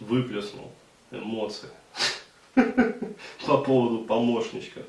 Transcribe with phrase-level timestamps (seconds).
[0.00, 0.72] выплеснул
[1.10, 1.68] эмоции
[3.46, 4.84] по поводу помощничков.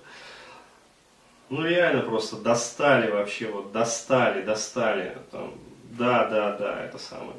[1.50, 5.18] Ну реально просто достали вообще, вот достали, достали.
[5.32, 7.36] Там, да, да, да, это самое.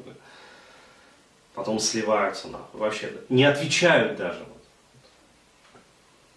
[1.53, 3.11] Потом сливаются нахуй, вообще.
[3.29, 4.39] Не отвечают даже.
[4.39, 4.63] Вот.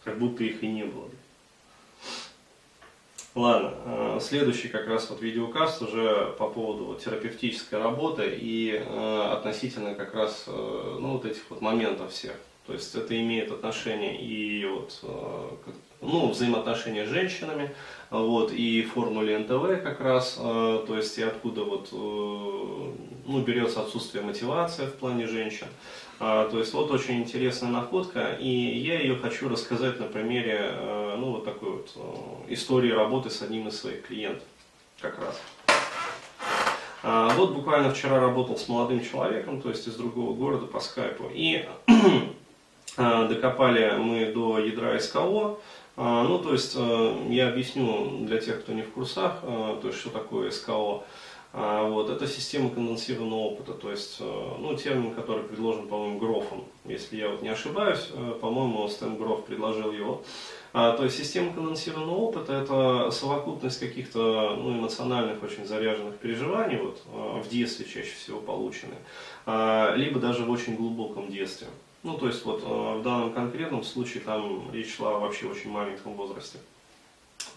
[0.05, 1.09] Как будто их и не было.
[3.37, 9.33] Ладно, э, следующий как раз вот видеокаст уже по поводу вот терапевтической работы и э,
[9.33, 12.35] относительно как раз э, ну, вот этих вот моментов всех.
[12.71, 17.75] То есть это имеет отношение и вот, э, ну, взаимоотношения с женщинами,
[18.11, 21.97] вот, и формуле НТВ как раз, э, то есть и откуда вот, э,
[23.27, 25.67] ну, берется отсутствие мотивации в плане женщин.
[26.21, 30.73] А, то есть вот очень интересная находка, и я ее хочу рассказать на примере,
[31.19, 31.91] ну, вот такой вот
[32.49, 34.47] истории работы с одним из своих клиентов,
[35.01, 35.41] как раз.
[37.03, 41.25] А, вот буквально вчера работал с молодым человеком, то есть из другого города по скайпу,
[41.33, 41.67] и
[42.97, 45.59] докопали мы до ядра СКО.
[46.03, 49.89] А, ну, то есть, э, я объясню для тех, кто не в курсах, э, то
[49.89, 51.03] есть, что такое СКО.
[51.53, 57.17] Вот, это система конденсированного опыта, то есть, э, ну, термин, который предложен, по-моему, Грофом, если
[57.17, 58.09] я вот не ошибаюсь,
[58.41, 60.23] по-моему, Стэм Гроф предложил его.
[60.73, 67.03] То есть система конденсированного опыта– это совокупность каких-то ну, эмоциональных, очень заряженных переживаний, вот,
[67.45, 69.01] в детстве чаще всего полученные,
[69.97, 71.67] либо даже в очень глубоком детстве.
[72.03, 76.15] Ну, то есть вот э, в данном конкретном случае там речь шла вообще очень маленьком
[76.15, 76.59] возрасте.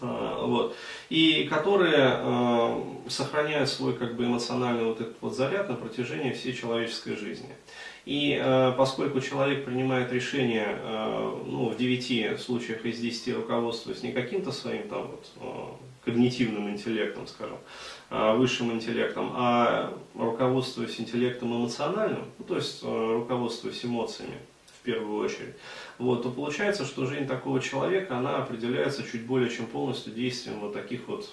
[0.00, 0.76] Э, вот.
[1.08, 6.52] И которые э, сохраняют свой как бы эмоциональный вот этот вот заряд на протяжении всей
[6.52, 7.50] человеческой жизни.
[8.04, 14.12] И э, поскольку человек принимает решение э, ну, в 9 случаях из 10 руководствуясь не
[14.12, 17.58] каким-то своим там вот, э, когнитивным интеллектом, скажем,
[18.10, 25.24] э, высшим интеллектом, а руководствуясь интеллектом эмоциональным, ну, то есть э, руководствуясь эмоциями в первую
[25.24, 25.54] очередь,
[25.98, 30.74] вот, то получается, что жизнь такого человека, она определяется чуть более чем полностью действием вот
[30.74, 31.30] таких вот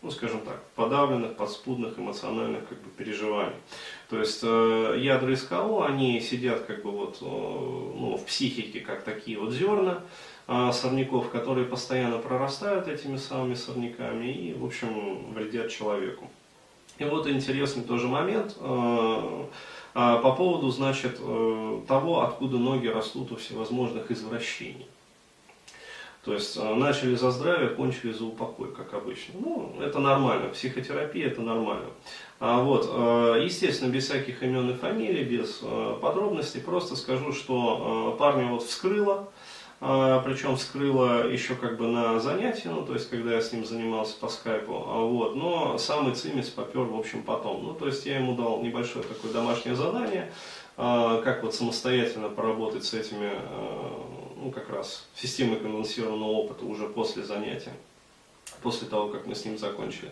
[0.00, 3.56] ну, скажем так, подавленных, подспудных эмоциональных как бы, переживаний.
[4.08, 9.02] То есть э, ядра СКО, они сидят как бы вот, э, ну, в психике, как
[9.02, 10.02] такие вот зерна
[10.72, 16.28] сорняков, которые постоянно прорастают этими самыми сорняками и, в общем, вредят человеку.
[16.98, 19.44] И вот интересный тоже момент э,
[19.94, 24.88] э, по поводу, значит, э, того, откуда ноги растут у всевозможных извращений.
[26.24, 29.34] То есть э, начали за здравие, кончили за упокой, как обычно.
[29.38, 31.86] Ну, это нормально, психотерапия это нормально.
[32.40, 32.84] А вот,
[33.40, 35.60] естественно, без всяких имен и фамилий, без
[36.00, 39.28] подробностей, просто скажу, что парня вот вскрыло,
[39.80, 44.16] причем вскрыло еще как бы на занятии, ну, то есть, когда я с ним занимался
[44.18, 47.64] по скайпу, а вот, но самый цимис попер, в общем, потом.
[47.64, 50.32] Ну, то есть, я ему дал небольшое такое домашнее задание,
[50.76, 53.30] как вот самостоятельно поработать с этими
[54.40, 57.72] ну, как раз системой конденсированного опыта уже после занятия
[58.62, 60.10] после того, как мы с ним закончили.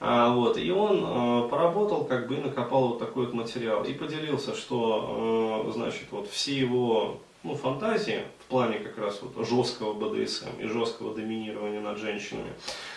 [0.00, 3.82] А, вот, и он а, поработал, как бы, и накопал вот такой вот материал.
[3.82, 9.46] И поделился, что, а, значит, вот все его ну, фантазии в плане как раз вот
[9.46, 12.52] жесткого БДСМ и жесткого доминирования над женщинами,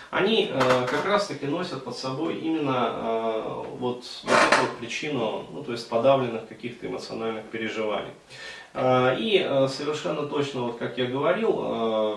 [0.09, 5.45] они а, как раз таки носят под собой именно а, вот, вот эту вот причину,
[5.51, 8.11] ну, то есть подавленных каких-то эмоциональных переживаний.
[8.73, 12.15] А, и а, совершенно точно, вот как я говорил, а,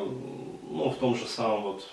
[0.69, 1.89] ну, в том же самом вот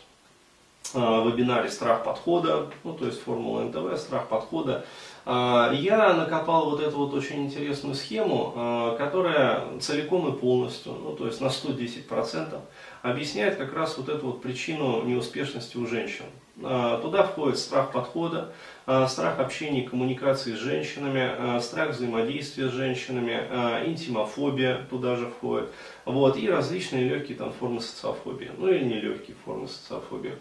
[0.93, 4.85] вебинаре «Страх подхода», ну, то есть формула НТВ, «Страх подхода»,
[5.25, 11.39] я накопал вот эту вот очень интересную схему, которая целиком и полностью, ну, то есть
[11.39, 12.59] на 110%,
[13.03, 16.25] объясняет как раз вот эту вот причину неуспешности у женщин.
[16.57, 18.51] Туда входит страх подхода,
[18.87, 25.15] Э, страх общения и коммуникации с женщинами, э, страх взаимодействия с женщинами, э, интимофобия туда
[25.15, 25.69] же входит,
[26.03, 30.33] вот, и различные легкие там, формы социофобии, ну или нелегкие формы социофобии.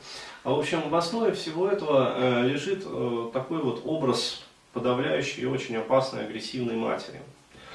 [0.43, 2.83] А, в общем, в основе всего этого лежит
[3.33, 4.43] такой вот образ
[4.73, 7.21] подавляющей и очень опасной агрессивной матери.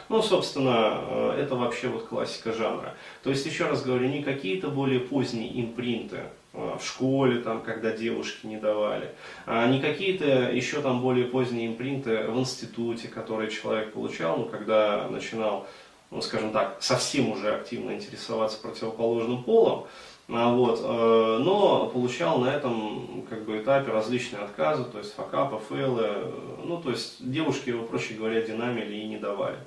[0.09, 2.93] Ну, собственно, это вообще вот классика жанра.
[3.23, 6.19] То есть, еще раз говорю, не какие-то более поздние импринты,
[6.55, 9.11] Э, в школе, там, когда девушки не давали,
[9.45, 15.07] а не какие-то еще там более поздние импринты в институте, которые человек получал, ну, когда
[15.09, 15.67] начинал,
[16.11, 19.87] ну, скажем так, совсем уже активно интересоваться противоположным полом,
[20.27, 26.31] вот, э, но получал на этом как бы, этапе различные отказы, то есть факапы, фейлы,
[26.63, 29.57] ну то есть девушки его, проще говоря, динамили и не давали.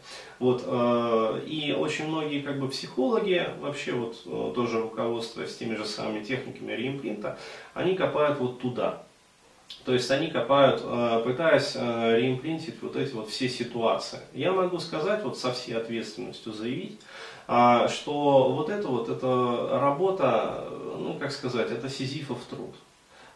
[0.40, 6.25] Вот, э, и очень многие как бы, психологи, вообще вот тоже руководствуясь теми же самыми
[6.25, 7.38] техниками реимпринта,
[7.75, 9.02] они копают вот туда.
[9.84, 14.20] То есть они копают, э, пытаясь э, реимплинтить вот эти вот все ситуации.
[14.32, 20.69] Я могу сказать, вот со всей ответственностью заявить, а, что вот это вот, эта работа,
[20.99, 22.75] ну как сказать, это сизифов труд.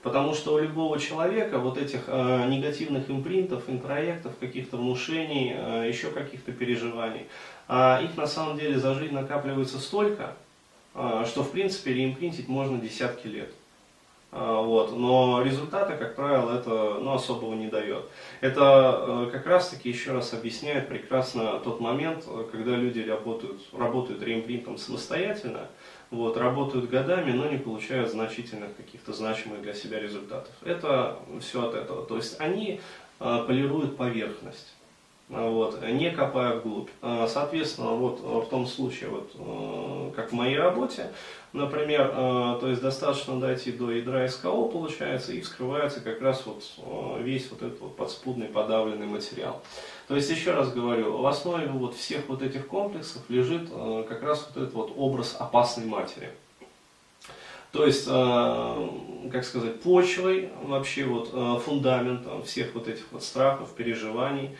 [0.03, 6.11] Потому что у любого человека вот этих э, негативных импринтов, интроектов, каких-то внушений, э, еще
[6.11, 7.27] каких-то переживаний,
[7.69, 10.35] э, их на самом деле за жизнь накапливается столько,
[10.95, 13.55] э, что в принципе реимпринтить можно десятки лет.
[14.35, 14.97] А, вот.
[14.97, 16.71] Но результата, как правило, это
[17.01, 18.05] ну, особого не дает.
[18.41, 24.23] Это э, как раз таки еще раз объясняет прекрасно тот момент, когда люди работают, работают
[24.23, 25.69] реимпринтом самостоятельно,
[26.11, 30.55] вот, работают годами, но не получают значительных каких-то значимых для себя результатов.
[30.65, 32.07] Это все от этого.
[32.07, 32.81] То есть они
[33.21, 34.73] э, полируют поверхность
[35.33, 36.91] вот, не копая вглубь.
[37.01, 41.11] А, соответственно, вот в том случае, вот, как в моей работе,
[41.53, 46.63] например, то есть достаточно дойти до ядра СКО, получается, и вскрывается как раз вот
[47.21, 49.63] весь вот этот вот подспудный подавленный материал.
[50.09, 53.71] То есть, еще раз говорю, в основе вот всех вот этих комплексов лежит
[54.09, 56.31] как раз вот этот вот образ опасной матери.
[57.73, 64.51] То есть, как сказать, почвой, вообще вот фундаментом всех вот этих вот страхов, переживаний,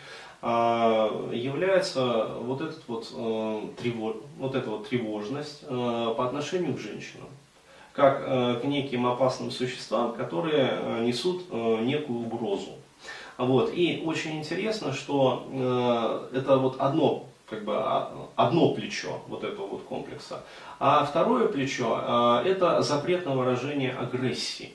[0.45, 6.79] а, является вот, этот вот, э, тревож, вот эта вот тревожность э, по отношению к
[6.79, 7.29] женщинам,
[7.93, 12.71] как э, к неким опасным существам, которые несут некую угрозу.
[13.37, 13.71] Вот.
[13.73, 19.83] И очень интересно, что это вот одно, как бы, а, одно плечо вот этого вот
[19.83, 20.43] комплекса.
[20.79, 24.73] А второе плечо– это запрет на выражение агрессии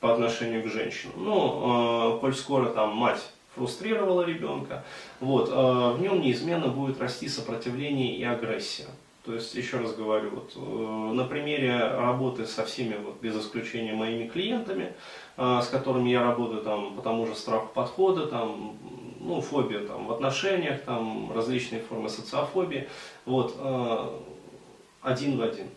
[0.00, 1.14] по отношению к женщинам.
[1.18, 3.20] Ну, коль скоро там мать
[3.54, 4.84] фрустрировала ребенка,
[5.20, 8.86] вот, а в нем неизменно будет расти сопротивление и агрессия.
[9.24, 13.92] То есть, еще раз говорю, вот, э, на примере работы со всеми, вот, без исключения
[13.92, 14.94] моими клиентами,
[15.36, 18.76] с которыми я работаю там, по тому же страху подхода, там,
[19.20, 22.88] ну, фобия там, в отношениях, там, различные формы социофобии,
[23.24, 24.08] вот, э,
[25.02, 25.68] один в один.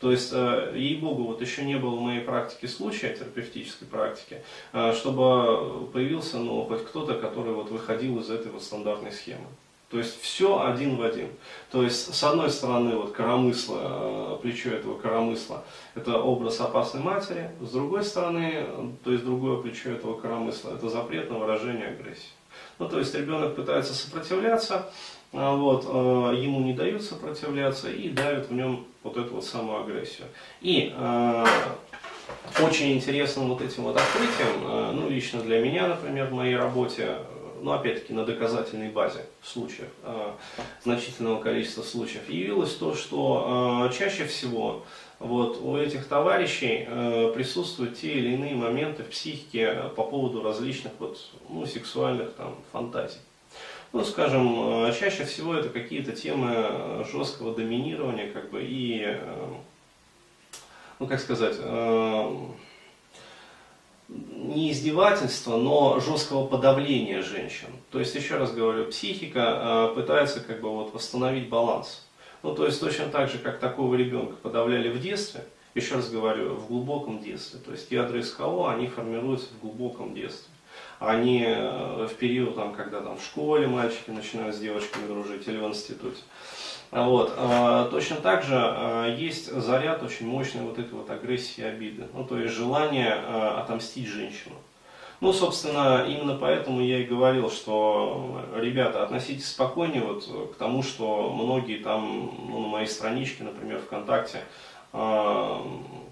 [0.00, 4.42] То есть, э, ей-богу, вот еще не было в моей практике случая, терапевтической практики,
[4.72, 9.44] э, чтобы появился ну, хоть кто-то, который вот выходил из этой вот стандартной схемы.
[9.90, 11.28] То есть все один в один.
[11.70, 17.50] То есть с одной стороны вот коромысло, э, плечо этого коромысла, это образ опасной матери,
[17.60, 18.66] с другой стороны,
[19.04, 22.39] то есть другое плечо этого коромысла, это запрет на выражение агрессии.
[22.80, 24.90] Ну то есть ребенок пытается сопротивляться,
[25.32, 25.84] а вот,
[26.34, 30.26] ему не дают сопротивляться и давят в нем вот эту вот самую агрессию.
[30.62, 31.44] И э,
[32.62, 37.18] очень интересным вот этим вот открытием, ну лично для меня, например, в моей работе,
[37.62, 40.32] ну опять-таки на доказательной базе случаев, э,
[40.82, 44.84] значительного количества случаев, явилось то, что э, чаще всего
[45.18, 50.92] вот, у этих товарищей э, присутствуют те или иные моменты в психике по поводу различных
[50.98, 51.18] вот,
[51.48, 53.18] ну, сексуальных там, фантазий.
[53.92, 59.18] Ну, скажем, чаще всего это какие-то темы жесткого доминирования, как бы, и,
[61.00, 61.56] ну, как сказать,
[64.10, 67.68] не издевательства, но жесткого подавления женщин.
[67.90, 72.06] То есть, еще раз говорю, психика пытается как бы вот восстановить баланс.
[72.42, 76.54] Ну, то есть, точно так же, как такого ребенка подавляли в детстве, еще раз говорю,
[76.54, 77.60] в глубоком детстве.
[77.60, 80.50] То есть, ядра СКО, они формируются в глубоком детстве
[81.00, 85.56] они э, в период, там, когда там, в школе мальчики начинают с девочками дружить или
[85.56, 86.20] в институте.
[86.90, 87.32] Вот.
[87.36, 92.08] А, точно так же а, есть заряд очень мощной вот этой вот агрессии и обиды.
[92.12, 94.56] Ну, то есть желание а, отомстить женщину.
[95.20, 101.30] Ну, собственно, именно поэтому я и говорил, что, ребята, относитесь спокойнее вот к тому, что
[101.30, 104.38] многие там, ну, на моей страничке, например, ВКонтакте,
[104.94, 105.56] э,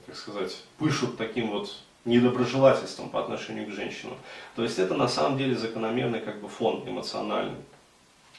[0.06, 1.74] как сказать, пышут таким вот
[2.04, 4.14] недоброжелательством по отношению к женщинам.
[4.54, 7.56] То есть это на самом деле закономерный как бы фон эмоциональный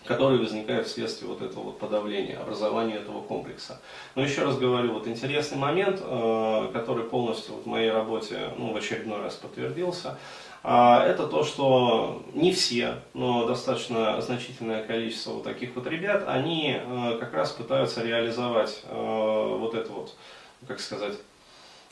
[0.06, 3.82] который возникает вследствие вот этого вот подавления, образования этого комплекса.
[4.16, 8.74] Но еще раз говорю, вот интересный момент, э, который полностью вот в моей работе ну,
[8.74, 10.18] в очередной раз подтвердился,
[10.64, 16.78] э, это то, что не все, но достаточно значительное количество вот таких вот ребят, они
[16.80, 20.16] э, как раз пытаются реализовать вот это вот,
[20.68, 21.16] как сказать,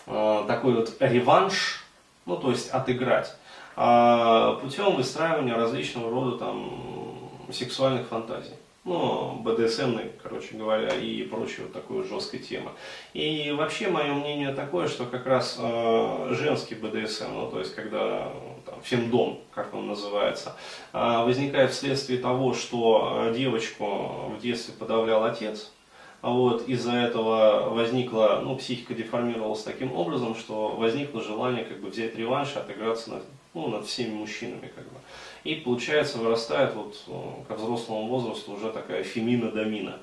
[0.07, 1.83] Э, такой вот реванш,
[2.25, 3.35] ну то есть отыграть,
[3.75, 7.16] а путем выстраивания различного рода там
[7.51, 8.53] сексуальных фантазий.
[8.83, 12.71] Ну, БДСМ, короче говоря, и прочей вот такой вот жесткой темы.
[13.13, 18.31] И вообще мое мнение такое, что как раз э, женский БДСМ, ну то есть когда
[18.65, 20.55] там, фемдом, как он называется,
[20.93, 25.73] э, возникает вследствие того, что девочку в детстве подавлял отец,
[26.21, 32.15] вот, из-за этого возникла, ну, психика деформировалась таким образом, что возникло желание как бы взять
[32.15, 33.23] реванш, отыграться над,
[33.53, 34.99] ну, над всеми мужчинами, как бы.
[35.47, 39.97] И получается, вырастает вот ну, ко взрослому возрасту уже такая фемина-домина.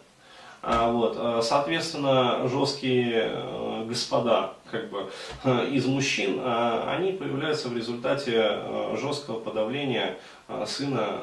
[0.62, 5.10] А, вот, а, соответственно, жесткие э, господа как бы,
[5.44, 10.16] э, из мужчин, они появляются в результате э, жесткого подавления
[10.64, 11.20] сына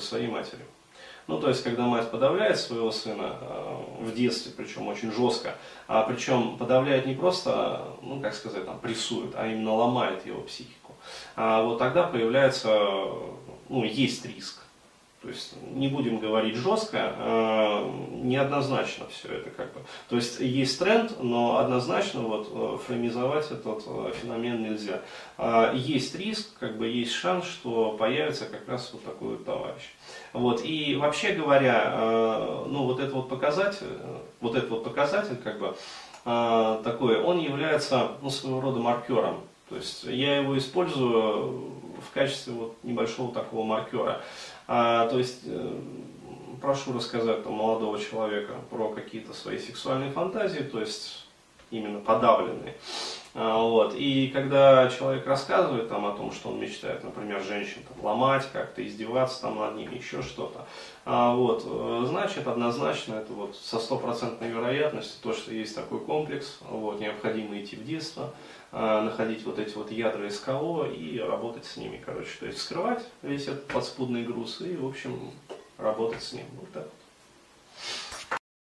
[0.00, 0.66] своей матерью.
[1.28, 3.36] Ну, то есть, когда мать подавляет своего сына
[4.00, 5.54] в детстве, причем очень жестко,
[5.86, 10.82] а причем подавляет не просто, ну, как сказать, там, прессует, а именно ломает его психику,
[11.36, 12.68] а вот тогда появляется,
[13.72, 14.62] ну, есть риск
[15.22, 17.90] то есть не будем говорить жестко, э,
[18.24, 19.80] неоднозначно все это как бы.
[20.08, 25.00] То есть есть тренд, но однозначно вот э, фреймизовать этот э, феномен нельзя.
[25.38, 29.82] Э, есть риск, как бы есть шанс, что появится как раз вот такой вот товарищ.
[30.32, 30.64] Вот.
[30.64, 33.86] И вообще говоря, э, ну вот этот вот показатель,
[34.40, 35.76] вот этот вот показатель как бы
[36.24, 39.42] э, такой, он является ну, своего рода маркером.
[39.68, 44.22] То есть я его использую в качестве вот небольшого такого маркера.
[44.66, 45.80] А, то есть э,
[46.60, 51.26] прошу рассказать там, молодого человека про какие-то свои сексуальные фантазии, то есть
[51.70, 52.76] именно подавленные.
[53.34, 53.94] А, вот.
[53.94, 58.86] И когда человек рассказывает там, о том, что он мечтает, например, женщин там, ломать, как-то
[58.86, 60.66] издеваться там, над ними, еще что-то,
[61.04, 66.58] а, вот, э, значит, однозначно это вот со стопроцентной вероятностью то, что есть такой комплекс,
[66.68, 68.34] вот, необходимо идти в детство,
[68.70, 73.02] а, находить вот эти вот ядра СКО и работать с ними, короче, то есть скрывать
[73.22, 75.30] весь этот подспудный груз и, в общем,
[75.78, 76.46] работать с ним.
[76.60, 77.01] Вот так вот.